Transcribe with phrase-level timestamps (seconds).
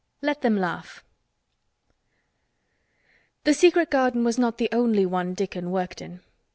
[0.23, 1.01] "LET THEM LAUGH"
[3.43, 6.21] The secret garden was not the only one Dickon worked in.